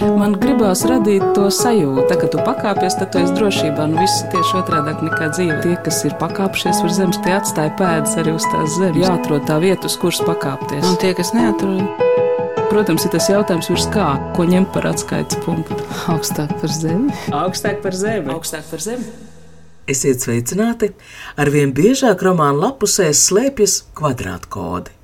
[0.00, 3.84] Man gribās radīt to sajūtu, tā, ka tu pakāpies, tad tu esi drošībā.
[3.90, 5.58] Nu, viss tieši otrādi nekā dzīve.
[5.64, 9.00] Tie, kas ir pakāpšies uz zemes, tie atstāja pēdas arī uz tās zemes.
[9.04, 10.86] Jāatrod tā vieta, uz kuras pakāpties.
[10.88, 11.84] Un tie, kas neatrod,
[12.70, 14.04] Protams, ir tas jautājums, virs kā,
[14.36, 15.74] ko ņemt par atskaites punktu.
[16.12, 17.10] augstāk par zemi.
[17.34, 18.30] Augstāk par zemi.
[18.30, 19.08] Augstāk par zemi.
[19.90, 20.92] Esiet sveicināti!
[21.34, 24.94] Arvien biežāk romāna lapusēs slēpjas kvadrātkodi.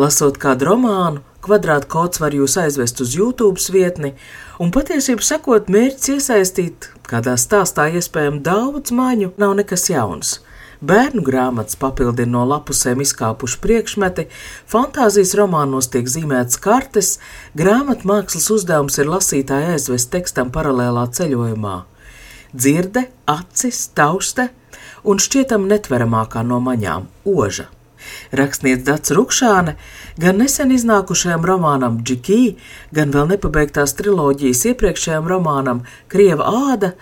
[0.00, 4.14] Lasot kādu romānu, kvadrātkods var jūs aizvest uz YouTube vietni,
[4.60, 10.38] un patiesībā sakot, mērķis iesaistīt kādā stāstā iespējami daudz maņu nav nekas jauns.
[10.80, 14.24] Bērnu grāmatas papildina no lapusēm izkāpuši priekšmeti,
[14.70, 17.10] fantāzijas romānos tiek zīmētas kartes,
[17.52, 21.74] grāmatu mākslas uzdevums ir lasītāja aizvest tekstam paralēlā ceļojumā.
[22.56, 24.48] Dzirde, acis, tauste
[25.04, 27.12] un šķietam netveramākā no maņām-
[27.44, 27.68] oža.
[28.36, 29.76] Rakstnieks Dats Rukšāne
[30.20, 32.56] gan nesen iznākušajam romānam Džikī,
[32.94, 36.94] gan vēl nepabeigtās triloģijas iepriekšējam romānam Krieva āda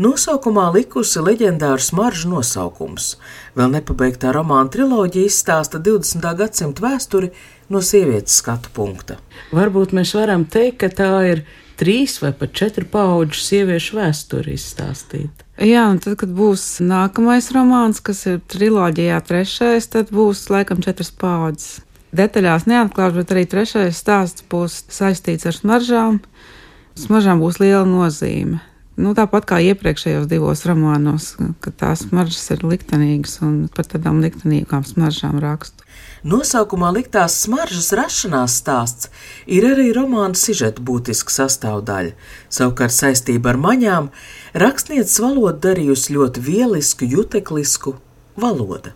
[0.00, 3.14] nosaukumā likusi leģendāru smaržu nosaukums.
[3.58, 6.24] Vēl nepabeigtā romāna triloģija izstāsta 20.
[6.38, 7.32] gadsimta vēsturi
[7.70, 9.18] no sievietes skatu punkta.
[9.52, 11.44] Varbūt mēs varam teikt, ka tā ir
[11.80, 15.49] trīs vai pat četru pauģu sieviešu vēsturi izstāstīta.
[15.60, 21.10] Jā, un tad, kad būs nākamais romāns, kas ir triloģijā trešais, tad būs laikam četras
[21.12, 21.82] paudzes.
[22.16, 26.22] Detaļās neatklāšu, bet arī trešais stāsts būs saistīts ar smaržām.
[26.96, 28.62] Smaržām būs liela nozīme.
[28.96, 34.88] Nu, tāpat kā iepriekšējos divos romānos, ka tās smaržas ir liktenīgas un par tādām liktenīgām
[34.88, 35.79] smaržām rakstu.
[36.20, 39.08] Nosaukumā liktās smaržas rašanās stāsts
[39.48, 42.12] ir arī romāna sižeta būtiska sastāvdaļa.
[42.52, 44.10] Savukārt saistība ar maņām
[44.52, 47.94] rakstnieces valodu darījusi ļoti vielisku, juteklisku
[48.36, 48.92] valodu.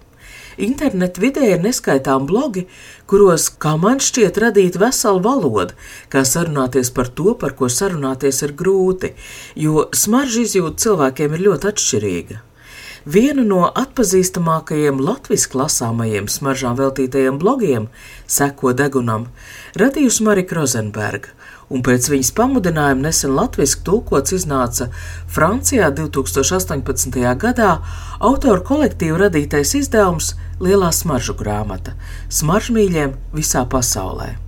[0.60, 2.68] Internet vidē ir neskaitām blogi,
[3.10, 5.72] kuros, kā man šķiet, radīta vesela valoda,
[6.12, 9.14] kā sarunāties par to, par ko sarunāties ir grūti,
[9.56, 12.44] jo smaržu izjūta cilvēkiem ir ļoti atšķirīga.
[13.04, 17.90] Vienu no atpazīstamākajiem latviešu lasāmajiem smaržām veltītajiem blogiem,
[18.24, 19.26] Seko degunam,
[19.76, 21.34] radījusi Marika Rozenberga,
[21.68, 24.86] un pēc viņas pamudinājuma nesen latviešu tulkots iznāca
[25.28, 27.18] Francijā 2018.
[27.42, 27.74] gadā
[28.24, 30.32] autoru kolektīva radītais izdevums
[30.64, 31.92] Lielā smaržu grāmata-
[32.38, 34.38] smaržmīļiem visā pasaulē.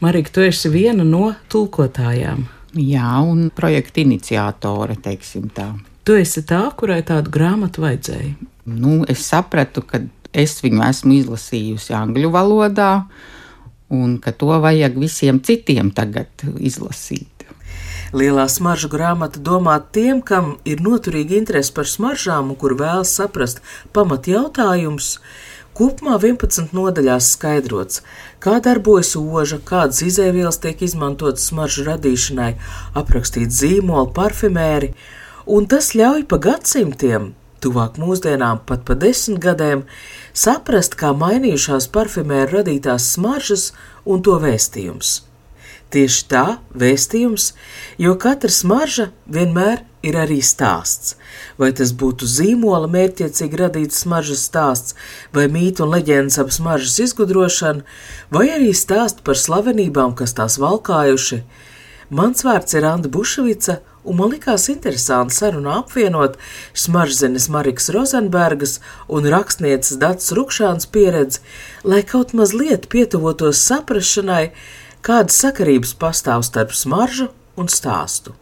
[0.00, 2.44] Marika, tu esi viena no tulkotājām.
[2.74, 5.72] Jā, un projekta iniciatore, teiksim tā.
[6.02, 8.32] Tu esi tā, kurai tādu grāmatu vajadzēja.
[8.66, 10.00] Nu, es sapratu, ka
[10.32, 12.92] es viņu esmu izlasījusi angļu valodā,
[13.92, 17.28] un ka to vajag visiem citiem tagad izlasīt.
[18.12, 23.62] Lielā smaržu grāmata domāta tiem, kam ir noturīga interese par smaržām un kur vēlas saprast
[23.96, 25.14] pamat jautājumus.
[25.72, 28.02] Kopumā 11 nodaļās skaidrots,
[28.44, 32.50] kā darbojas oža, kādas izēvielas tiek izmantotas smaržu radīšanai,
[33.00, 34.92] aprakstīts zīmoli, parfimēri,
[35.46, 37.32] un tas ļauj pa gadsimtiem,
[37.62, 39.84] tuvāk mūsdienām pat pa desmit gadiem,
[40.34, 43.70] saprast, kā mainījušās parfimēra radītās smaržas
[44.04, 45.20] un to vēstījums.
[45.92, 47.50] Tieši tā, vēstījums,
[48.00, 51.18] jo katra smarža vienmēr ir arī stāsts.
[51.60, 54.96] Vai tas būtu zīmola mērķiecīgi radīts smaržas stāsts,
[55.36, 57.84] vai mītu un leģendas ap smaržas izgudrošanu,
[58.32, 61.42] vai arī stāst par slavenībām, kas tās valkājuši.
[62.12, 66.38] Mans vārds ir Anna Bušvica, un man likās interesanti sarunā apvienot
[66.84, 71.42] smaržzenes Marikas Rozenbergas un rakstnieces Dats Rukšāns pieredzi,
[71.84, 74.52] lai kaut mazliet pietuvotos saprašanai,
[75.02, 78.34] kādas sakarības pastāv starp smaržu un stāstu.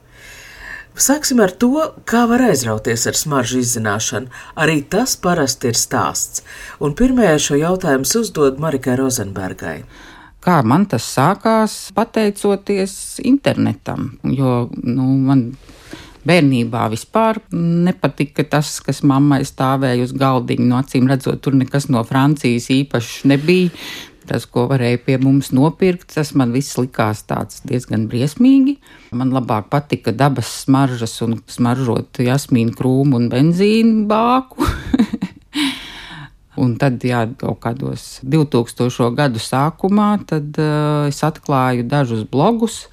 [1.01, 1.71] Sāksim ar to,
[2.05, 4.29] kā var aizrauties ar smaržu izzināšanu.
[4.61, 6.43] Arī tas parasti ir stāsts.
[6.83, 9.79] Un pirmajai šo jautājumu uzdod Marikai Rozenbergai.
[10.41, 15.51] Kā man tas sākās, pateicoties internetam, jo nu, man
[16.27, 20.69] bērnībā vispār nepatika tas, kas mammai stāvēja uz galdiņa.
[20.69, 23.73] No acīm redzot, tur nekas no Francijas īpašs nebija.
[24.31, 27.25] Tas, ko varēja pie mums nopirkt, tas man viss likās
[27.67, 28.77] diezgan briesmīgi.
[29.17, 34.69] Man labāk patika dabas smaržas un smaržot jasmīnu krūmu un benzīnu bāku.
[36.61, 39.11] Un tad, jā, kaut kādos 2000.
[39.17, 42.85] gadu sākumā, tad uh, es atklāju dažus blogus.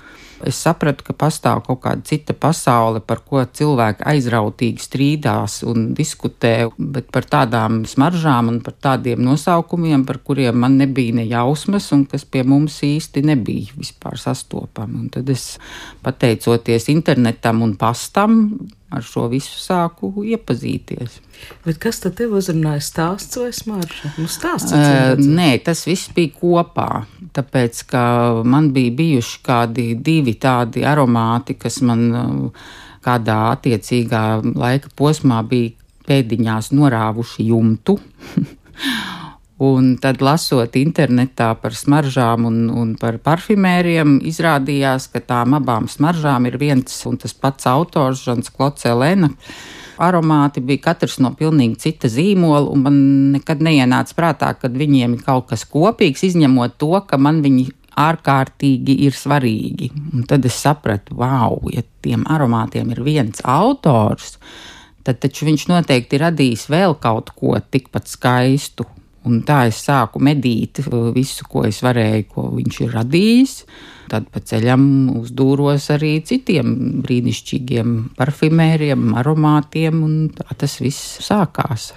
[0.46, 6.68] Es sapratu, ka pastāv kaut kāda cita pasaule, par ko cilvēki aizrautīgi strīdās un diskutē,
[6.78, 12.06] bet par tādām smaržām un par tādiem nosaukumiem, par kuriem man nebija ne jausmas un
[12.06, 15.02] kas pie mums īsti nebija vispār sastopami.
[15.02, 15.56] Un tad es,
[16.06, 18.44] pateicoties internetam un pastam,
[18.94, 21.20] ar šo visu sāku iepazīties.
[21.66, 24.14] Bet kas tad tev uzrunāja stāsts vai smarža?
[24.16, 27.04] Nu, stāsts uh, nē, tas viss bija kopā.
[27.36, 28.04] Tāpēc, ka
[28.48, 32.08] man bija bijuši kādi divi tādi aromāti, kas man
[33.06, 34.24] kādā attiecīgā
[34.56, 35.76] laika posmā bija
[36.08, 38.00] pēdiņās norāvuši jumtu.
[39.58, 46.46] Un tad, lasot internetā par smaržām un, un par parfimēriem, izrādījās, ka tām abām smaržām
[46.46, 49.32] ir viens un tas pats autors, Žants Klocelēna.
[49.98, 53.00] Aromāti bija katrs no pilnīgi cita zīmola, un man
[53.34, 57.66] nekad neienāca prātā, ka viņiem ir kaut kas kopīgs, izņemot to, ka man viņi
[57.98, 59.90] ārkārtīgi ir svarīgi.
[60.14, 64.36] Un tad es sapratu, wow, ja tiem aromātiem ir viens autors,
[65.02, 68.86] tad taču viņš noteikti ir radījis vēl kaut ko tikpat skaistu
[69.28, 73.56] Un tā es sāku medīt uh, visu, ko es varēju, ko viņš ir radījis.
[74.08, 74.84] Tad pa ceļam
[75.20, 81.92] uzdūros arī citiem brīnišķīgiem parfimēriem, aromātiem, un tā tas viss sākās.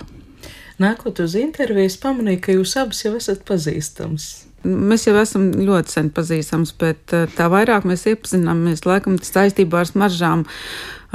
[0.81, 4.31] Nākot uz interviju, es pamanīju, ka jūs abas jau esat pazīstams.
[4.65, 9.89] Mēs jau esam ļoti sen pazīstams, bet uh, tā vairāk mēs iepazināmies laikam saistībā ar
[9.89, 10.45] smaržām.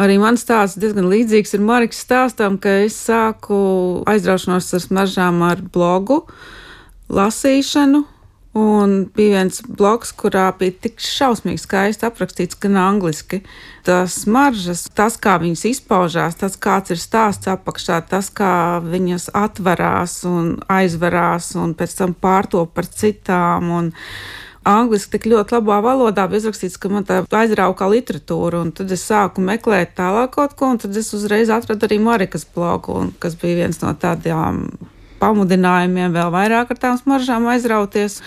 [0.01, 3.57] Arī mans stāsts diezgan līdzīgs ir Marikas stāstam, ka es sāku
[4.11, 6.23] aizraušanos ar smaržām ar blogu,
[7.13, 8.03] lasīšanu,
[8.55, 13.41] Un bija viens bloks, kurā bija tik šausmīgi skaisti aprakstīts, gan angliski.
[13.83, 20.21] Tas maržas, tas, kā viņas izpaužās, tas, kāds ir stāsts apakšā, tas, kā viņas atverās
[20.29, 23.75] un aizverās un pēc tam pārtop par citām.
[23.75, 23.91] Un,
[24.65, 29.03] angliski tik ļoti labā valodā bija izrakstīts, ka man tā aizrauga literatūra, un tad es
[29.03, 33.35] sāku meklēt tālāk kaut ko, un tad es uzreiz atradu arī Marikas blogu, un, kas
[33.41, 34.69] bija viens no tādām
[35.25, 38.21] pamudinājumiem vēl vairāk ar tām smaržām aizrauties.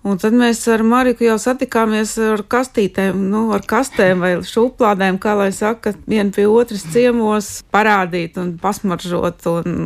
[0.00, 5.34] Un tad mēs ar Mariku jau satikāmies ar kastītēm, nu, ar kastēm vai šūplādēm, kā
[5.36, 9.76] lai saka, viena pie otras ciemos parādīt un pasmaržot un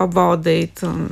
[0.00, 0.80] pabaudīt.
[0.88, 1.10] Un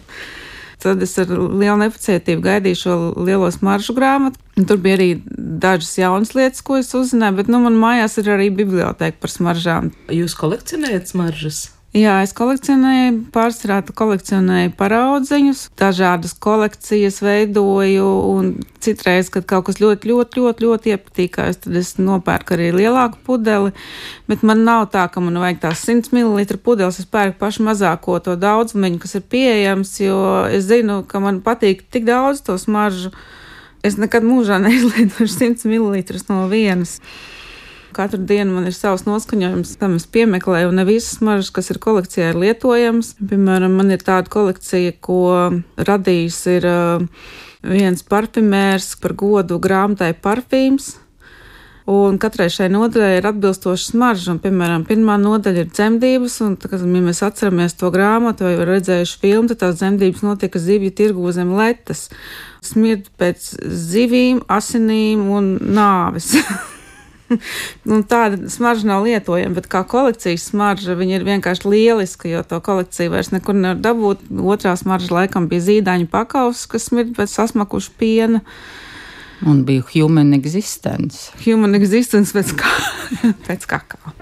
[0.84, 2.94] Tad es ar lielu nepacietību gaidīju šo
[3.24, 4.36] lielo smaržu grāmatu.
[4.68, 5.08] Tur bija arī
[5.62, 9.88] dažas jaunas lietas, ko es uzzināju, bet nu, man mājās ir arī biblioteka par smaržām.
[10.12, 11.62] Jūs kolekcionējat smaržas?
[11.94, 18.48] Jā, es kolekcionēju, pārsvarā kolekcionēju paraudzeņus, dažādas kolekcijas veidoju, un
[18.82, 23.70] citreiz, kad kaut kas ļoti, ļoti, ļoti, ļoti iepatīkās, tad es nopērku arī lielāku pudeli,
[24.26, 28.18] bet man nav tā, ka man vajag tās 100 ml pudeles, es pērku pašu mazāko
[28.26, 30.18] to daudzumiņu, kas ir pieejams, jo
[30.50, 33.14] es zinu, ka man patīk tik daudz to smaržu.
[33.86, 36.98] Es nekad mūžā neizlietošu 100 ml no vienas.
[37.94, 41.80] Katru dienu man ir savs noskaņojums, tam es piemeklēju, un ne visas smaržas, kas ir
[41.82, 43.14] kolekcijā, ir lietojamas.
[43.20, 45.22] Piemēram, man ir tāda kolekcija, ko
[45.78, 46.68] radījis ir
[47.64, 50.94] viens parfimērs par godu grāmatai parfīms.
[51.84, 54.30] Un katrai šai nodaļai ir atbilstoša smarža.
[54.32, 59.18] Un, piemēram, pirmā nodaļa ir dzemdības, un, tā, ja mēs atceramies to grāmatu vai redzējuši
[59.20, 62.06] filmu, tad tās dzemdības notika zivju tirgu zem letes.
[62.64, 66.32] Smird pēc zivīm, asinīm un nāves.
[67.88, 72.60] nu, tāda smarža nav lietojama, bet kā kolekcijas smarža viņa ir vienkārši lieliska, jo to
[72.64, 74.26] kolekciju vairs nekur nevar dabūt.
[74.54, 78.42] Otrā smarža laikam bija zīdaiņu pakaus, kas smird pēc sasmakuša piena.
[79.44, 81.30] Un bija human existence.
[81.44, 82.76] Human existence pēc, kā,
[83.48, 84.14] pēc kakao.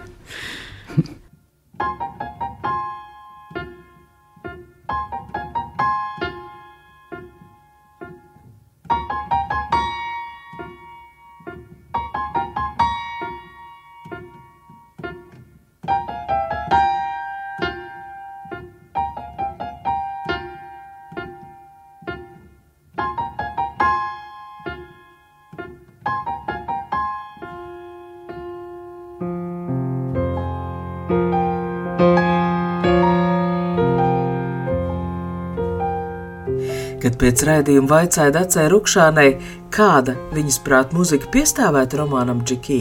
[37.22, 39.36] pēc raidījuma vaicāja Dacei Rukšānei,
[39.70, 42.80] kāda viņas prāt muzika piestāvētu romānam Džekī,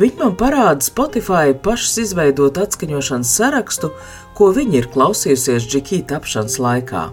[0.00, 3.92] viņa man parāda Spotify pašas izveidot atskaņošanas sarakstu,
[4.34, 7.04] ko viņa ir klausījusies Džekī tapšanas laikā.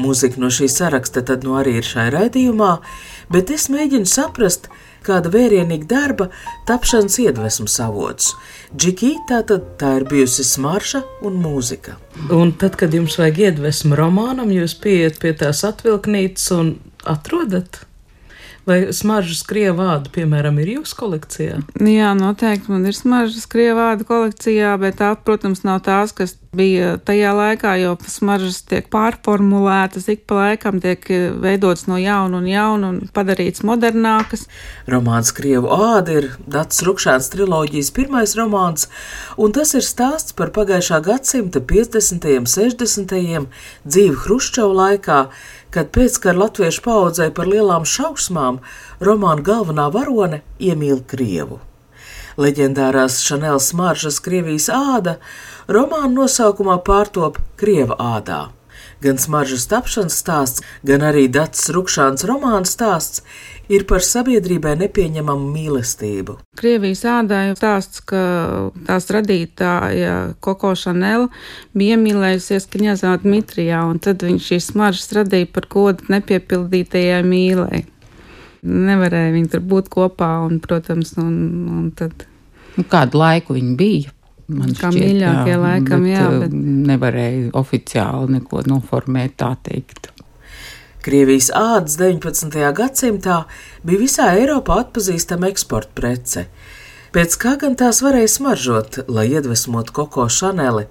[0.00, 2.72] Mūzika no šī saraksta tad nu arī ir šai raidījumā,
[3.30, 6.28] bet es mēģinu saprast, kāda vērienīga darba
[6.66, 8.32] tapšanas iedvesmas avots.
[8.76, 11.98] Džikī tā tad tā ir bijusi smarša un mūzika.
[12.30, 17.84] Un tad, kad jums vajag iedvesmu romānam, jūs pieiet pie tās atvilknītes un atrodat?
[18.68, 21.56] Vai smaržas krievāda, piemēram, ir jūsu kolekcijā?
[21.82, 27.32] Jā, noteikti man ir smaržas krievāda kolekcijā, bet tā, protams, nav tās, kas bija tajā
[27.32, 31.06] laikā, jo smaržas tiek pārformulētas, ik pa laikam tiek
[31.40, 34.44] veidotas no jauna un jauna un padarītas modernākas.
[34.92, 38.86] Romāns Krievu āda ir Dats Rukšāns triloģijas pirmais romāns,
[39.40, 42.28] un tas ir stāsts par pagājušā gadsimta 50.
[42.42, 43.48] un 60.
[43.88, 45.22] dzīvi Hruščova laikā,
[45.72, 48.60] kad pēckara latviešu paudzei par lielām šausmām
[49.00, 51.60] romāna galvenā varone iemīl Krievu.
[52.40, 55.18] Leģendārās Šanēlas Māržas Krievijas āda
[55.68, 58.42] romāna nosaukumā pārtop Krieva ādā.
[59.02, 63.24] Gan smaržas tapšanas stāsts, gan arī Dats Rukšāns romāna stāsts
[63.70, 66.36] ir par sabiedrībai nepieņemamu mīlestību.
[66.58, 68.22] Krievijas ādai stāsts, ka
[68.86, 71.28] tās radītāja Koko Šanela
[71.76, 77.84] bija iemīlējusies Kņazā Dmitrijā, un tad viņš šīs smaržas radīja par godu nepiepildītajai mīlei.
[78.62, 82.28] Nevarēja viņi tur būt kopā, un, protams, un, un tad.
[82.76, 84.12] Nu, kādu laiku viņi bija?
[84.52, 86.26] Man kā šķiet, mīļākie jā, laikam, bet, jā.
[86.44, 86.54] Bet...
[86.92, 90.11] Nevarēja oficiāli neko noformēt, tā teikt.
[91.02, 92.54] Krievijas ādas 19.
[92.78, 93.42] gadsimtā
[93.82, 96.46] bija visā Eiropā atpazīstama eksporta prece.
[97.12, 100.86] Pēc kā gan tās varēja smaržot, lai iedvesmotu koko šaneli?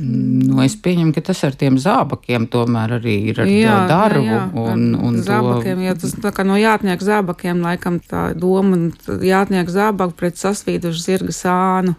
[0.00, 4.24] Nu, es pieņemu, ka tas ar tiem zābakiem tomēr arī ir ar jā, darbu.
[4.24, 4.64] Jā, jā.
[4.72, 5.86] Un, un zābakiem, to...
[5.88, 11.36] jā, tas tā kā no jātnieku zābakiem laikam tā doma, jātnieku zābaku pret sasvīdušu zirga
[11.36, 11.96] sānu.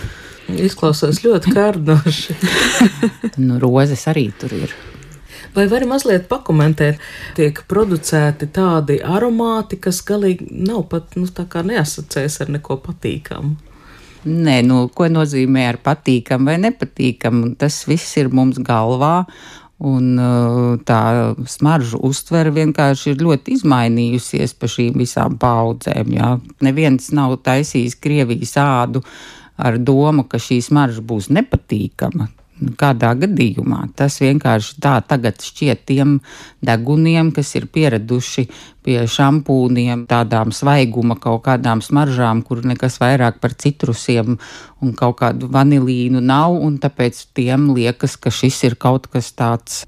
[0.68, 2.38] Izklausās ļoti kārdoši.
[3.42, 4.76] nu, rozes arī tur ir.
[5.54, 7.00] Vai varam mazliet pakomentēt,
[7.36, 11.28] tiek producēti tādi aromāti, kas galīgi nav pat nu,
[11.72, 13.56] neasociēs ar neko patīkamu?
[14.22, 17.56] Nē, nu, ko nozīmē ar patīkamu vai nepatīkamu?
[17.58, 19.26] Tas viss ir mums galvā.
[19.82, 26.12] Un uh, tā smaržu uztvere vienkārši ir ļoti izmainījusies pa šīm visām paudzēm.
[26.14, 26.28] Jā.
[26.62, 29.02] Neviens nav taisījis Krievijas ādu
[29.58, 32.28] ar domu, ka šī smarža būs nepatīkama
[32.78, 33.86] kādā gadījumā.
[33.98, 36.18] Tas vienkārši tā tagad šķiet tiem
[36.64, 38.46] deguniem, kas ir pieraduši
[38.82, 44.38] pie šampūniem, tādām svaiguma kaut kādām smaržām, kur nekas vairāk par citrusiem
[44.82, 49.84] un kaut kādu vanilīnu nav, un tāpēc tiem liekas, ka šis ir kaut kas tāds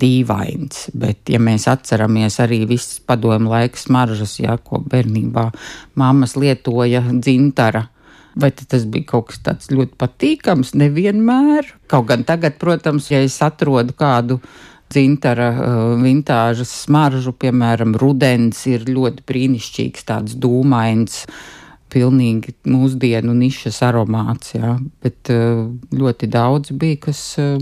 [0.00, 0.88] dīvains.
[0.96, 5.50] Bet, ja mēs atceramies arī visas padomu laika smaržas, ja, ko bērnībā
[6.00, 7.88] mammas lietoja dzintara
[8.38, 10.74] Vai tas bija kaut kas tāds ļoti patīkams?
[10.78, 11.72] Nevienmēr.
[11.90, 14.38] Kaut gan tagad, protams, ja es atrodu kādu
[14.90, 21.24] dzintara uh, vintāžas smaržu, piemēram, rudens ir ļoti brīnišķīgs, tāds dūmains,
[21.90, 24.76] pilnīgi mūsdienu nišas aromāts, jā.
[25.02, 27.58] Bet uh, ļoti daudz bija, kas uh,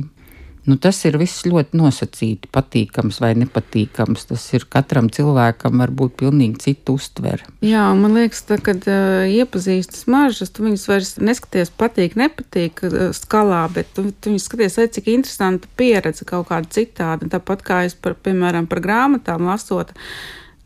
[0.68, 4.26] Nu, tas ir viss ļoti nosacīti, patīkams vai nepatīkams.
[4.28, 7.46] Tas ir katram cilvēkam var būt pilnīgi cita uztvere.
[7.64, 12.98] Jā, man liekas, tā, kad uh, iepazīstas maržas, tu viņus vairs neskaties patīk, nepatīk uh,
[13.16, 17.30] skalā, bet tu, tu viņus skaties, vai cik interesanta pieredze kaut kāda citāda.
[17.38, 19.96] Tāpat kā es, par, piemēram, par grāmatām lasot.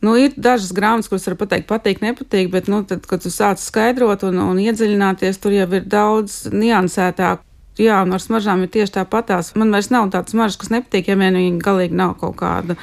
[0.03, 3.63] Nu, ir dažas grāmatas, kuras var pateikt, patīk, nepatīk, bet, nu, tad, kad tu sāc
[3.63, 7.47] skaidrot un, un iedziļināties, tur jau ir daudz niansētāk
[7.81, 9.53] Jā, un ar smaržām ir tieši tāpatās.
[9.57, 12.75] Man vairs nav tādas smaržas, kas nepatīk, ja vien viņi galīgi nav kaut kāda,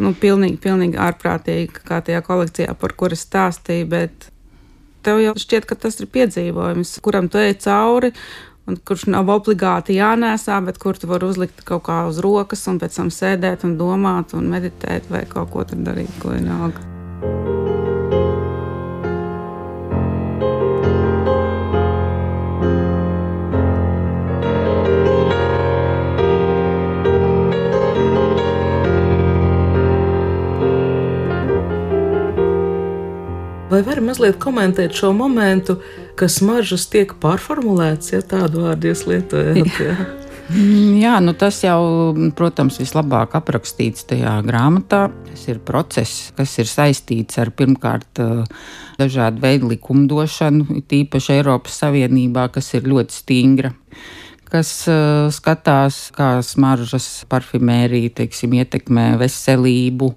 [0.00, 4.30] nu, pilnīgi, pilnīgi ārprātīga, kā tajā kolekcijā, par kuras stāstīja, bet
[5.04, 8.14] tev jau šķiet, ka tas ir piedzīvojums, kuram tu ej cauri,
[8.70, 12.80] un kurš nav obligāti jānēsā, bet kur tu vari uzlikt kaut kā uz rokas un
[12.80, 16.91] pēc tam sēdēt un domāt un meditēt vai kaut ko tur darīt, ko vienalga.
[33.82, 35.74] Vai varam mazliet komentēt šo momentu,
[36.14, 39.80] ka smaržas tiek pārformulētas, ja tādu vārdu jūs lietojat?
[39.82, 39.96] Jā.
[41.02, 45.08] Jā, nu tas jau, protams, vislabāk aprakstīts tajā grāmatā.
[45.26, 48.22] Tas ir process, kas ir saistīts ar pirmkārt
[49.00, 53.74] dažādu veidu likumdošanu, tīpaši Eiropas Savienībā, kas ir ļoti stingra
[54.52, 60.10] kas uh, skatās, kā smaržas parfimērija teiksim, ietekmē veselību,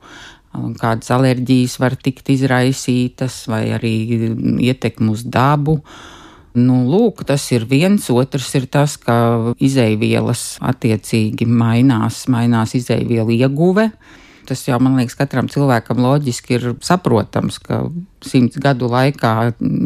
[0.80, 3.96] kādas alerģijas var tikt izraisītas, vai arī
[4.70, 5.80] ietekmi uz dabu.
[6.56, 13.90] Nu, lūk, tas ir viens, otrs ir tas, ka izaivielas attiecīgi mainās, mainās izaivielu ieguve.
[14.46, 17.82] Tas jau, man liekas, katram cilvēkam loģiski ir saprotams, ka
[18.26, 19.34] simts gadu laikā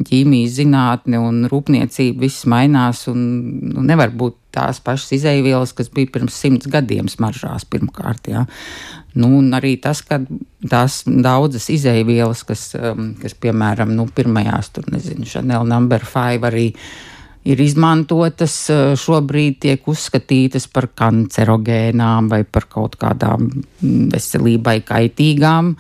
[0.10, 3.22] ķīmijas zinātne un rūpniecība viss mainās un
[3.72, 8.28] nu, nevar būt tās pašas izaivielas, kas bija pirms simts gadiem smaržās pirmkārt.
[8.32, 8.46] Jā.
[9.18, 10.20] Nu, un arī tas, ka
[10.70, 16.68] tās daudzas izaivielas, kas, um, kas piemēram, nu, pirmajās, tur nezinu, Chanel number 5 arī
[17.50, 23.50] ir izmantotas, uh, šobrīd tiek uzskatītas par kancerogēnām vai par kaut kādām
[23.82, 25.74] veselībai kaitīgām.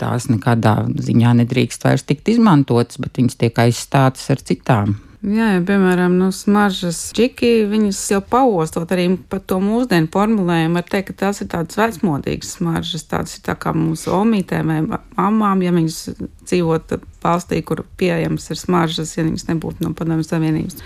[0.00, 4.96] Tās nekādā ziņā nedrīkst vairs tikt izmantotas, bet viņas tiek aizstātas ar citām.
[5.26, 10.84] Jā, ja, piemēram, nu, smaržas čiki, viņas jau paostot arī par to mūsdienu formulējumu, var
[10.86, 15.64] teikt, ka tās ir tādas vecmodīgas smaržas, tādas ir tā kā mūsu omītēm vai mamām,
[15.66, 15.98] ja viņas
[16.44, 20.78] dzīvot valstī, kur pieejams ir smaržas, ja viņas nebūtu no padomjas savienības.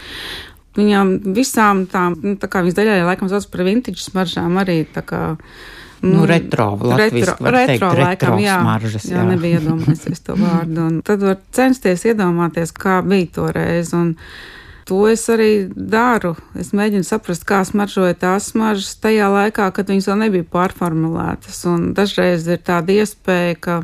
[0.79, 5.05] Viņām visām tām, nu, tā kā viņas daļai laikam sauc par vintage smaržām arī tā
[5.05, 5.23] kā
[6.03, 9.19] Nu, retro, retro, retro, retro laikam, jā, smaržas, jā.
[9.19, 10.87] jā, nebija iedomājies to vārdu.
[10.87, 13.93] Un tad var censties iedomāties, kā bija toreiz.
[13.97, 14.15] Un
[14.89, 16.33] to es arī daru.
[16.57, 21.61] Es mēģinu saprast, kā smaržoja tās smaržas tajā laikā, kad viņas vēl nebija pārformulētas.
[21.69, 23.79] Un dažreiz ir tāda iespēja, ka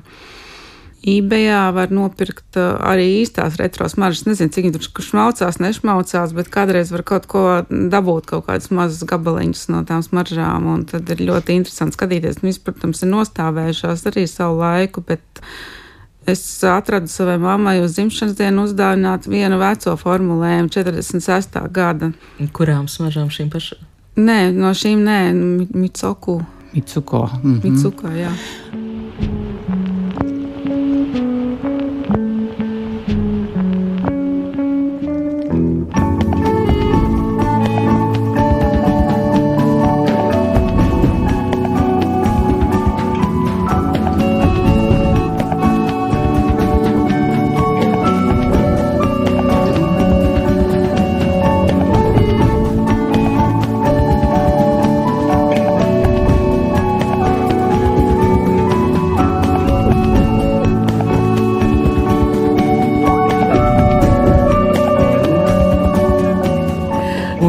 [1.07, 4.25] eBayā var nopirkt uh, arī īstās retro smaržas.
[4.27, 9.07] Nezinu, cik viņi tur šmaucās, nešmaucās, bet kādreiz var kaut ko dabūt, kaut kādus mazus
[9.07, 10.67] gabaliņus no tām smaržām.
[10.73, 12.41] Un tad ir ļoti interesanti skatīties.
[12.43, 15.43] Viņas, protams, ir nostāvējušās arī savu laiku, bet
[16.27, 21.61] es atradu savai mammai uz dzimšanas dienu uzdāvināt vienu veco formulējumu 46.
[21.71, 22.11] gada.
[22.57, 23.87] Kurām smaržām šīm pašām?
[24.17, 25.21] Nē, no šīm nē,
[25.77, 26.41] Mitsuko.
[26.75, 27.29] Mitsuko.
[27.43, 27.71] Mm -hmm.
[27.71, 28.33] Mitsuko, jā.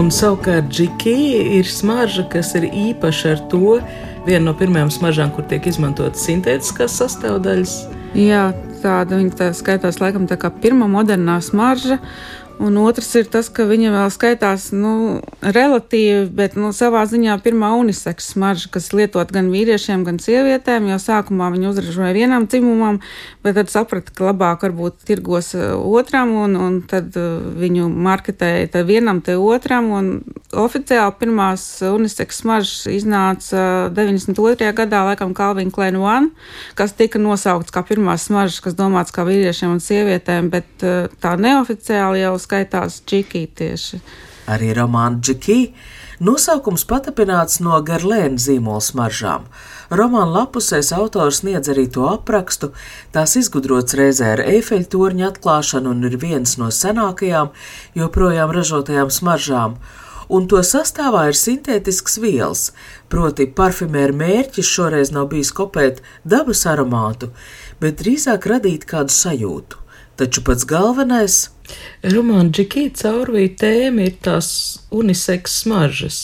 [0.07, 3.73] Un savukārt džikija ir smarža, kas ir īpaša ar to,
[4.23, 7.73] viena no pirmajām smaržām, kur tiek izmantotas sintētiskās sastāvdaļas.
[8.15, 8.45] Jā,
[8.79, 11.99] tāda viņa tā skaitās laikam tā kā pirmā modernā smarža.
[12.57, 17.69] Un otrs ir tas, ka viņa vēl skaitās nu, relatīvi, bet nu, savā ziņā pirmā
[17.77, 20.87] uniseks smarža, kas lietot gan vīriešiem, gan sievietēm.
[20.89, 22.97] Jo sākumā viņa uzražoja vienam dzimumam,
[23.45, 28.71] bet tad saprata, ka labāk varbūt tirgos uh, otram, un, un tad uh, viņu marketēja
[28.73, 29.91] te vienam, te otram.
[29.93, 30.09] Un
[30.57, 34.71] oficiāli pirmās uniseks smaržas iznāca 92.
[34.81, 36.33] gadā, laikam, Calvin Klein One,
[36.79, 41.37] kas tika nosaukts kā pirmās smaržas, kas domāts kā vīriešiem un sievietēm, bet uh, tā
[41.37, 44.01] neoficiāli jau skaitās džikī tieši.
[44.47, 45.59] Arī romāna džikī
[46.23, 49.45] nosaukums patapināts no garlēna zīmola smaržām.
[49.91, 52.71] Romāna lapusēs autors sniedz arī to aprakstu,
[53.15, 57.53] tās izgudrots reizē ar Eifeļa torņa atklāšanu un ir viens no senākajām
[57.99, 59.79] joprojām ražotajām smaržām
[60.29, 62.71] un to sastāvā ir sintētisks vielas,
[63.11, 67.31] proti parfimēra mērķis šoreiz nav bijis kopēt dabas aromātu,
[67.81, 69.86] bet drīzāk radīt kādu sajūtu.
[70.17, 71.33] Taču pats galvenais
[72.01, 74.47] Romāna Džikī caurvīja tēma ir tās
[74.89, 76.21] uniseks smaržas.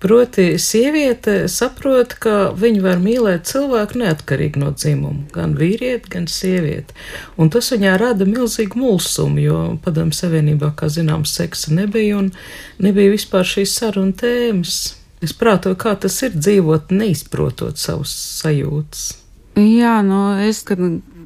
[0.00, 6.96] Proti, sieviete saprot, ka viņa var mīlēt cilvēku neatkarīgi no dzimuma, gan vīrieti, gan sievieti.
[7.36, 12.32] Un tas viņā rada milzīgu mulsumu, jo padomu savienībā, kā zināms, seksa nebija un
[12.80, 14.80] nebija vispār šīs saruna tēmas.
[15.20, 19.10] Es prātoju, kā tas ir dzīvot neizprotot savus sajūtas.
[19.60, 20.80] Jā, nu es, kad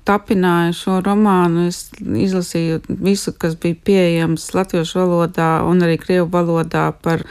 [0.04, 6.90] tapināju šo romānu, es izlasīju visu, kas bija pieejams latviešu valodā un arī krievu valodā
[7.04, 7.24] par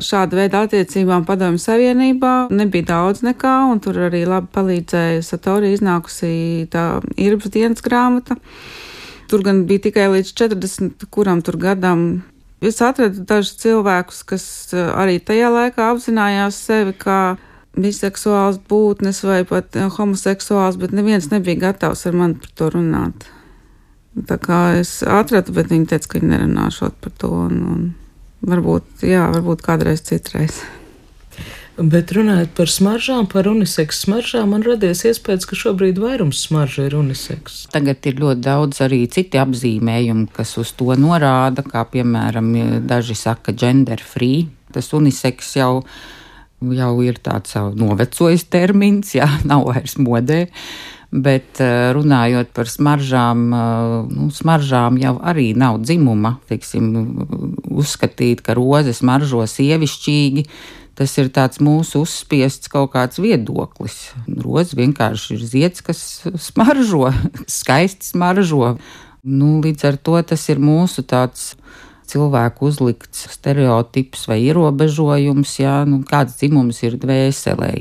[0.00, 2.34] šādu veidu attiecībām Padomju Savienībā.
[2.54, 6.86] Nebija daudz nekā, un tur arī labi palīdzēja Satori iznākusī tā
[7.20, 8.38] Irbas dienas grāmata.
[9.30, 12.24] Tur gan bija tikai līdz 40, kuram tur gadam.
[12.60, 14.44] Es atradu dažus cilvēkus, kas
[14.74, 17.20] arī tajā laikā apzinājās sevi kā
[17.78, 23.28] biseksuāls būtnes vai pat eh, homoseksuāls, bet neviens nebija gatavs ar mani par to runāt.
[24.26, 27.30] Tā kā es atradu, bet viņi teica, ka viņi nerunāšot par to.
[27.46, 27.88] Un, un
[28.50, 30.64] varbūt, jā, varbūt kādreiz citreiz.
[31.80, 36.96] Bet runājot par smaržām, par uniseks smaržām, man radies iespējas, ka šobrīd vairums smaržu ir
[36.98, 37.62] uniseks.
[37.72, 42.50] Tagad ir ļoti daudz arī citi apzīmējumi, kas uz to norāda, kā piemēram
[42.90, 44.50] daži saka gender free.
[44.74, 46.19] Tas uniseks jau ir
[46.60, 50.46] jau ir tāds novecojis termins, jā, nav vairs modē.
[51.10, 53.48] Bet runājot par smaržām,
[54.06, 56.36] nu, smaržām jau arī nav dzimuma.
[56.46, 56.92] Teiksim,
[57.66, 60.44] uzskatīt, ka roze smaržo sievišķīgi,
[60.94, 61.32] tas ir
[61.66, 64.12] mūsu uzspiests kaut kāds viedoklis.
[64.38, 67.10] Roze vienkārši ir zieds, kas smaržo,
[67.58, 68.76] skaisti smaržo.
[69.26, 71.56] Nu, līdz ar to tas ir mūsu tāds
[72.10, 77.72] cilvēku uzlikts stereotips vai ierobežojums, jā, nu, kāds dzimums ir dvēselē,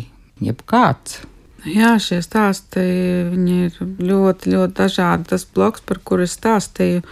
[0.46, 1.22] jebkāds.
[1.68, 5.28] Jā, šie stāsti ir ļoti, ļoti dažādi.
[5.34, 7.04] Tas bloks, par kuru es stāstīju,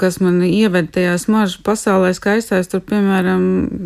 [0.00, 2.68] kas man ieved tajā smaržu pasaulē, skaistais.
[2.70, 3.44] Tur, piemēram,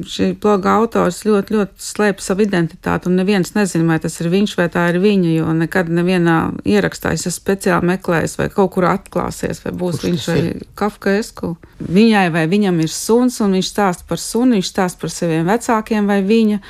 [0.08, 4.54] šī bloga autors ļoti, ļoti slēpj savu identitāti, un neviens nezina, vai tas ir viņš
[4.58, 8.88] vai tā ir viņa, jo nekad nevienā ierakstā es esmu speciāli meklējis, vai kaut kur
[8.88, 11.54] atklāsies, vai būs Kurš viņš vai Kafkaesku.
[11.84, 16.08] Viņai vai viņam ir suns, un viņš stāsta par sunu, viņš stāsta par saviem vecākiem
[16.08, 16.62] vai viņa.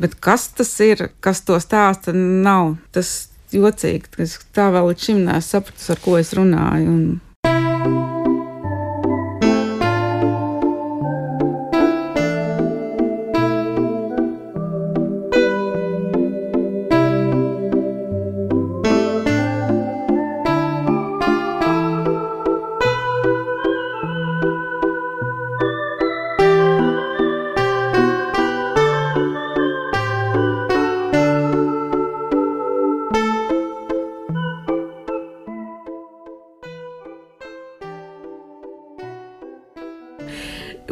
[0.00, 4.30] Bet kas tas ir, kas to stāsta, nav tas jocīgi.
[4.56, 6.94] Tā vēl līdz šim neesmu sapratis, ar ko es runāju.
[6.94, 8.19] Un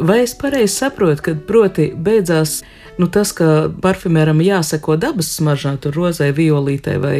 [0.09, 2.63] Vai es pareizi saprotu, ka proti beidzās
[2.97, 7.17] nu, tas, ka parfumēram jāseko dabas smaržām, tur rozē, violītē vai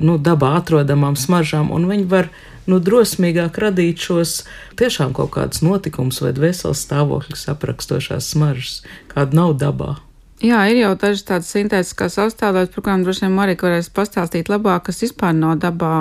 [0.00, 2.30] nu, dabā atrodamām smaržām, un viņi var
[2.64, 4.38] nu, drosmīgāk radīt šos
[4.80, 8.80] tiešām kaut kādus notikumus vai dvēseles stāvokļus aprakstošās smaržas,
[9.12, 9.98] kāda nav dabā.
[10.40, 14.86] Jā, ir jau dažas tādas sintētiskās sastāvdaļas, par kurām droši vien Marika varēs pastāstīt labāk,
[14.88, 15.92] kas vispār nav dabā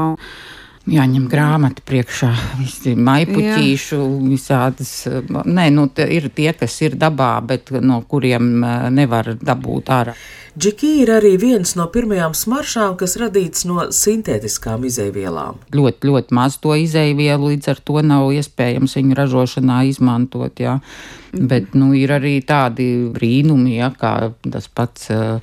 [0.94, 4.94] jāņem grāmata priekšā, visi maipuķīšu, visādas.
[5.30, 8.52] Nē, nu, ir tie, kas ir dabā, bet no kuriem
[8.96, 10.16] nevar dabūt ārā.
[10.60, 15.62] Džiki ir arī viens no pirmajām smaršām, kas radīts no sintētiskām izēvielām.
[15.78, 20.60] Ļoti, ļoti maz to izēvielu, līdz ar to nav iespējams viņu ražošanā izmantot.
[20.60, 20.80] Jā.
[20.80, 21.48] Mm -hmm.
[21.48, 25.40] Bet nu, ir arī tādi brīnumi, ja, kā tas pats uh,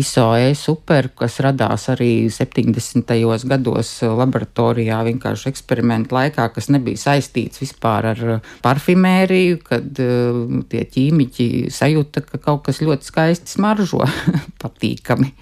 [0.00, 3.14] ISOE super, kas radās arī 70.
[3.48, 8.22] gados laboratorijā, vienkārši eksperimentu laikā, kas nebija saistīts vispār ar
[8.64, 14.04] parfimēriju, kad uh, tie ķīmiķi sajūta, ka kaut kas ļoti skaisti smaržo,
[14.62, 15.32] patīkami.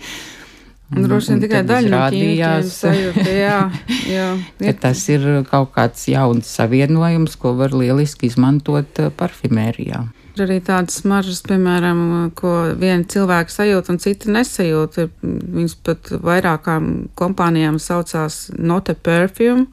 [0.95, 3.61] Droši vien tikai daļa no sajūta, jā,
[4.17, 4.27] jā.
[4.61, 4.77] Ir.
[4.83, 10.05] Tas ir kaut kāds jauns savienojums, ko var lieliski izmantot parfimērijā.
[10.35, 11.99] Ir arī tādas smaržas, piemēram,
[12.35, 14.97] ko viena cilvēka sajūt un cita nesajūt.
[15.23, 19.69] Viņas pat vairākām kompānijām saucās Note Perfume.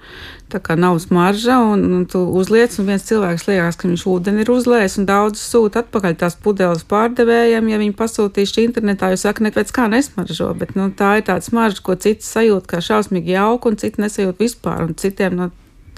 [0.54, 4.44] Tā kā nav smarža, un, un tu uzliec, un viens cilvēks liekas, ka viņš ūdeni
[4.44, 7.72] ir uzliejis, un daudz sūta atpakaļ tās pudeles pārdevējiem.
[7.72, 11.82] Ja viņi pasūtīšu internetā, jūs sakat, nekāds kā nesmaržo, bet nu, tā ir tāda smarža,
[11.88, 15.50] ko cits sajūt kā šausmīgi jauku, un citi nesajūt vispār, un citiem no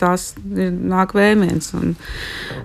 [0.04, 1.72] tās nāk vēmiens.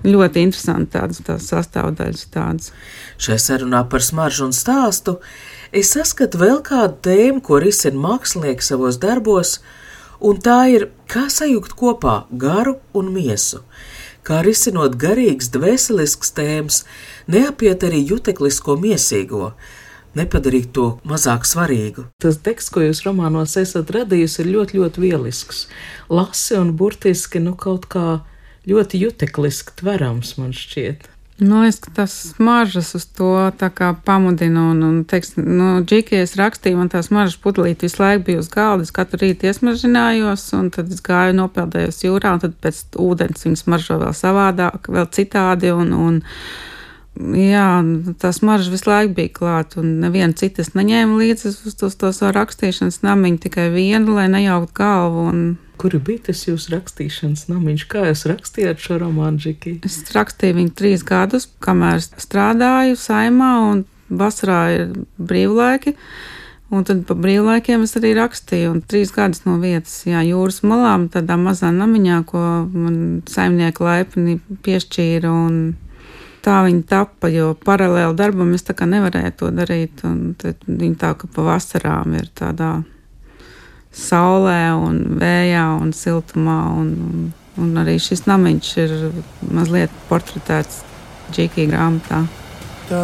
[0.05, 2.25] Ļoti interesanti tādas, tādas sastāvdaļas.
[2.33, 2.73] Tādas.
[3.19, 5.17] Šajā sarunā par smaržu un stāstu
[5.75, 9.59] es saskatu vēl kādu tēmu, ko risina mākslinieki savos darbos,
[10.19, 13.63] un tā ir kā sajūgt kopā garu un miesu.
[14.25, 16.83] Kā risinot garīgas, dvēseliskas tēmas,
[17.31, 19.53] neapiet arī juteklisko miesīgo,
[20.17, 22.07] nepadarīt to mazāk svarīgu.
[22.21, 25.67] Tas teksts, ko jūs romānos esat radījusi, ir ļoti, ļoti vielisks.
[26.09, 28.19] Lasi un burtiski nu, kaut kā
[28.69, 31.09] ļoti jutekliski tverams man šķiet.
[31.39, 33.51] Nu, es tas smaržas uz to
[34.05, 38.49] pamudinu, un, un teiks, nu, džikies rakstīja, man tās smaržas pudelīte visu laiku bija uz
[38.51, 43.47] galda, es katru rītu iesmaržinājos, un tad es gāju nopeldējos jūrā, un tad pēc ūdens
[43.47, 46.19] viņas smaržo vēl savādāk, vēl citādi, un, un
[47.19, 47.67] jā,
[48.21, 52.31] tā smarža visu laiku bija klāta, un neviena citas neņēma līdzi uz to, to savu
[52.37, 55.25] rakstīšanas namiņu, tikai vienu, lai nejauktu galvu.
[55.33, 55.43] Un...
[55.79, 57.85] Kur bija tas jūsu rakstīšanas namiņš?
[57.91, 59.77] Kā jūs rakstījāt šo romānu, Džiki?
[59.87, 65.95] Es rakstīju viņu trīs gadus, kamēr strādāju saimā, un vasarā ir brīvlaiki.
[66.69, 71.07] Un tad pa brīvlaikiem es arī rakstīju, un trīs gadus no vietas, jā, jūras malām,
[71.09, 74.35] tādā mazā namiņā, ko man saimnieka laipni
[74.67, 75.55] piešķīra, un
[76.45, 80.03] tā viņa tapa, jo paralēli darbam es tā kā nevarēju to darīt.
[80.03, 82.71] Viņa tā kā pavasarām ir tādā
[83.95, 86.59] saulē un vējā un siltumā.
[86.79, 87.31] Un, un,
[87.63, 88.95] un arī šis namiņš ir
[89.51, 90.83] mazliet portretēts
[91.33, 92.23] Džekija grāmatā.
[92.89, 93.03] Tā.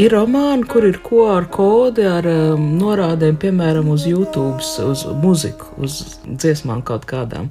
[0.00, 5.72] Ir romāni, kur ir ko ar kodi, ar um, norādēm, piemēram, uz YouTube, uz muziku,
[5.80, 7.50] uz dziesmām kaut kādām.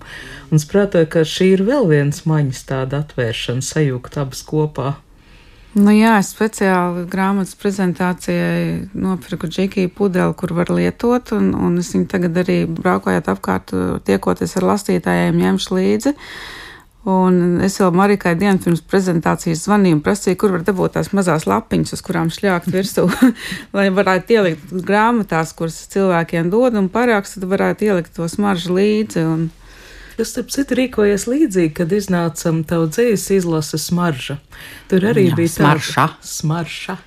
[0.49, 4.95] Un es prātoju, ka šī ir vēl viens maņas tāda atvēršana, sajūgt abas kopā.
[5.77, 11.91] Nu, jā, es speciāli grāmatas prezentācijai nopirku džekiju pudeli, kur var lietot, un, un es
[11.93, 13.75] viņu tagad arī braukājot apkārt,
[14.08, 16.15] tiekoties ar lasītājiem, ņemšu līdzi.
[17.10, 21.45] Un es vēl Marikai dienu pirms prezentācijas zvanīju un prasīju, kur var dabūt tās mazās
[21.47, 23.05] lapiņas, uz kurām šļākt virsū,
[23.77, 29.25] lai varētu ielikt grāmatās, kuras cilvēkiem dod, un parāks tad varētu ielikt to smaržu līdzi.
[29.29, 29.47] Un...
[30.19, 34.36] Es, starp citu, rīkojies līdzīgi, kad iznāca tavu dzīves izlases smarža.
[34.91, 35.95] Tur arī Jā, bija smarša.
[35.95, 36.97] tāda smarša.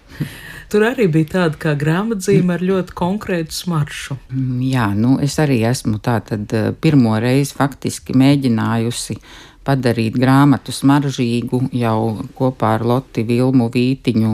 [0.72, 4.16] Tur arī bija tāda kā grāmatzīme ar ļoti konkrētu smaršu.
[4.64, 9.18] Jā, nu es arī esmu tā tad eh, pirmo reizi faktiski mēģinājusi
[9.66, 11.98] padarīt grāmatu smaržīgu jau
[12.38, 14.32] kopā ar Loti Vilmu Vītiņu,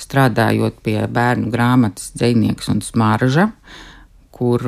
[0.00, 3.50] strādājot pie bērnu grāmatas dzinieks un smarža,
[4.34, 4.64] kur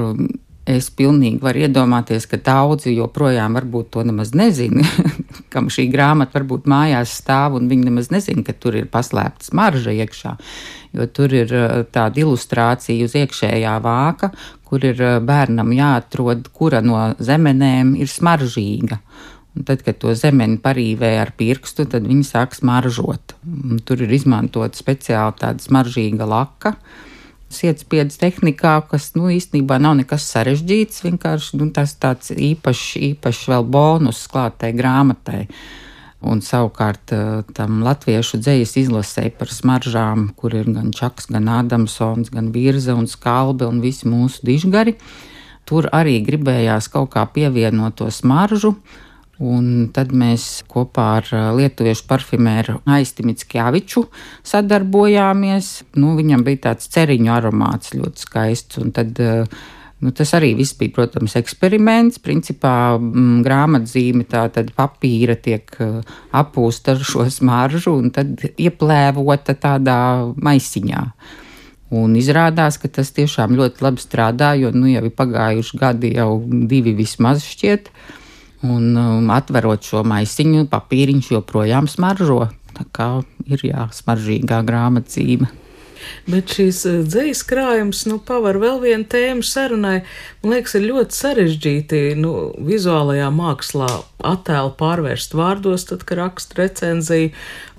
[0.66, 4.84] es pilnīgi varu iedomāties, ka daudzi joprojām varbūt to nemaz nezina,
[5.52, 9.94] kam šī grāmata varbūt mājās stāv, un viņi nemaz nezina, ka tur ir paslēpta smarža
[9.94, 10.34] iekšā,
[10.98, 14.32] jo tur ir uh, tāda ilustrācija uz iekšējā vāka,
[14.66, 19.00] kur ir uh, bērnam jāatrod, kura no zemenēm ir smaržīga.
[19.56, 23.38] Un tad, kad to zemeni parīvē ar pirkstu, tad viņi sāk smaržot.
[23.46, 26.74] Un tur ir izmantota speciāli tāda smaržīga laka.
[27.52, 33.66] Sietspiedas tehnikā, kas nu, īstenībā nav nekas sarežģīts, vienkārši nu, tas tāds īpašs, īpašs vēl
[33.70, 35.44] bonus klātai grāmatai.
[36.26, 37.12] Un savukārt
[37.54, 43.06] tam latviešu dzīslu izlasē par smaržām, kur ir gan Čaks, gan Ādamsons, gan Virza un
[43.06, 44.96] Skalbe un visi mūsu dižgari.
[45.66, 48.74] Tur arī gribējās kaut kā pievienot to smaržu,
[49.36, 51.26] Un tad mēs kopā ar
[51.58, 54.06] lietuviešu parfimēru Aisti Mitskjaviču
[54.48, 55.72] sadarbojāmies.
[56.00, 58.80] Nu, viņam bija tāds ceriņu aromāts ļoti skaists.
[58.96, 59.20] Tad
[59.96, 62.18] Nu, tas arī viss bija, protams, eksperiments.
[62.20, 65.72] Principā m, mm, grāmatzīme tā tad papīra tiek
[66.36, 69.96] apūsta ar šo smaržu un tad ieplēvota tādā
[70.36, 71.06] maisiņā.
[71.96, 76.30] Un izrādās, ka tas tiešām ļoti labi strādā, jo nu, jau ir pagājuši gadi, jau
[76.44, 77.88] divi vismaz šķiet.
[77.88, 78.25] Uh,
[78.66, 82.46] Un um, atverot šo maisiņu, papīriņš joprojām smaržo.
[82.76, 83.10] Tā kā
[83.48, 85.48] ir jāsmaržīgā grāmatzīme.
[86.28, 90.00] Bet šīs uh, dzīslas krājums nu, paver vēl vienu tēmu sarunai.
[90.42, 92.34] Man liekas, ir ļoti sarežģīti nu,
[92.68, 93.88] vizuālajā mākslā
[94.26, 97.32] attēlu pārvērst vārdos, tad, kad raksta recenziju,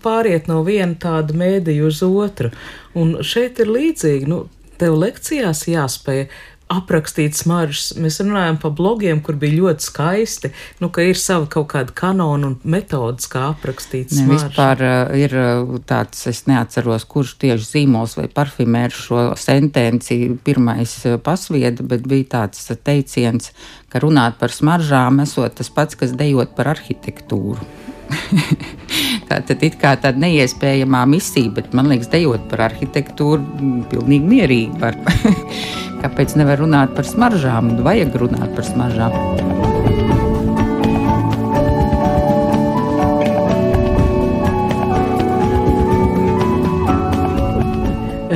[0.04, 2.52] pāriet no viena tāda mēdīja uz otru.
[2.98, 4.46] Un šeit ir līdzīgi, nu,
[4.82, 6.28] tev lekcijās jāspēj
[6.72, 7.94] aprakstīt smaržas.
[8.00, 10.52] Mēs runājam par blogiem, kur bija ļoti skaisti,
[10.82, 14.28] nu, ka ir sava kaut kāda kanona un metodas, kā aprakstīt smaržu.
[14.28, 20.20] Ne, vispār uh, ir uh, tāds, es neatceros, kurš tieši zīmols vai parfimērs šo sentenci
[20.44, 23.52] pirmais uh, pasvieda, bet bija tāds teiciens,
[23.92, 27.64] ka runāt par smaržām esot tas pats, kas dejot par arhitektūru.
[29.28, 34.82] tā tad ir kā tāda neiespējamā misija, bet man liekas, dejot par arhitektūru, pilnīgi mierīgi
[34.84, 35.00] var.
[35.98, 37.72] Kāpēc nevar runāt par smaržām?
[37.86, 39.16] Vajag runāt par smaržām.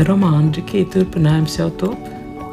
[0.01, 2.07] Romāna Džekija turpinājums jau top.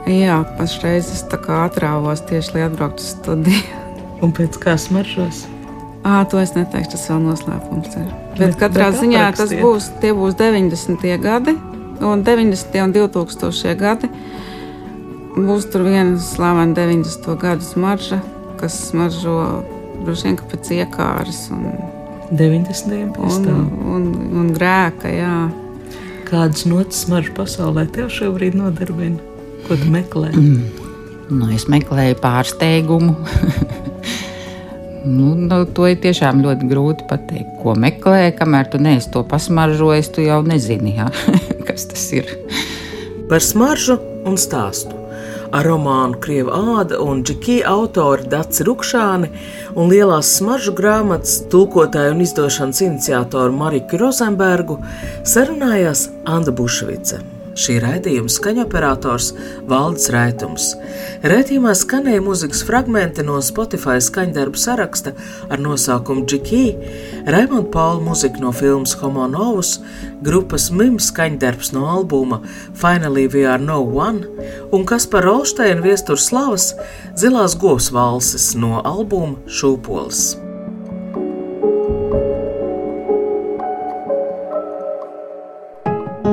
[0.08, 3.84] Jā, pašreiz es tā kā atrāvos tieši, lai atbrauktu uz studiju.
[4.24, 5.46] Un pēc kā smaržos?
[6.04, 8.06] À, to es neteikšu, tas vēl noslēpums ir.
[8.36, 11.08] Bet, bet katrā bet ziņā tas būs, tie būs 90.
[11.22, 11.56] gadi,
[12.04, 12.78] un 90.
[12.84, 13.74] un 2000.
[13.78, 14.12] gadi
[15.38, 17.28] Būs tur viena slavena 90.
[17.38, 18.18] gadu smarža,
[18.58, 19.36] kas smaržo
[20.02, 21.44] droši vien pēc iekāras.
[21.54, 21.68] Un,
[22.34, 23.16] 90.
[23.24, 23.46] un,
[23.94, 24.08] un,
[24.40, 25.36] un grēka, jā.
[26.28, 29.22] Kādas notis smaržu pasaulē tev šobrīd nodarbina?
[29.68, 30.32] Ko tu meklē?
[30.34, 30.84] Mm.
[31.30, 33.14] Nu, es meklēju pārsteigumu.
[35.16, 37.56] nu, nu, to ir tiešām ļoti grūti pateikt.
[37.62, 41.08] Ko meklē, kamēr tu neesi to pasmaržojis, tu jau nezini, jā,
[41.68, 42.36] kas tas ir.
[43.28, 44.97] Par smaržu un stāstu
[45.52, 49.30] ar romānu Krieva āda un džekija autori Dats Rukšāni
[49.74, 54.78] un lielās smaržu grāmatas tulkotāju un izdošanas iniciatoru Mariku Rozenbergu
[55.24, 57.37] sarunājās Anna Bušvice.
[57.58, 59.32] Šī raidījuma skaņoperators
[59.66, 60.68] Valdis Raitums.
[61.26, 65.14] Raidījumā skanēja mūzikas fragmenti no Spotify skaņdarbu saraksta
[65.50, 66.62] ar nosaukumu Džikī,
[67.26, 69.78] Raimonda Paula mūzika no filmas Homo Novus,
[70.22, 72.44] grupas Mim skaņdarbs no albuma
[72.78, 74.26] Finally We Are No One
[74.70, 76.72] un kas par Olsteina viestur slavas
[77.18, 80.47] zilās govs valses no albuma Šūpols.